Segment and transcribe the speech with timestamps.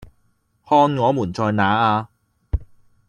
[0.65, 2.09] 看我們在那呀？